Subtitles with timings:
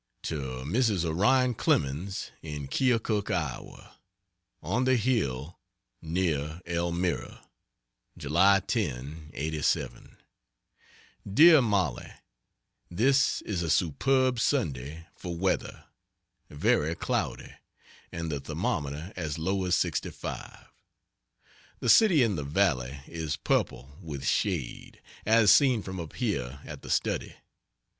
[0.23, 1.05] To Mrs.
[1.05, 3.91] Orion Clemens, in Keokuk, Ia.:
[4.63, 5.59] ON THE HILL
[6.01, 7.45] NEAR ELMIRA,
[8.17, 10.17] July 10, '87.
[11.31, 12.13] DEAR MOLLIE,
[12.89, 15.85] This is a superb Sunday for weather
[16.49, 17.53] very cloudy,
[18.11, 20.65] and the thermometer as low as 65.
[21.79, 26.81] The city in the valley is purple with shade, as seen from up here at
[26.81, 27.35] the study.